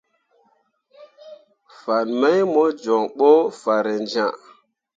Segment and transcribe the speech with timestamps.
[1.81, 3.29] Fan mai mo jon ɓo
[3.61, 4.27] farenjẽa.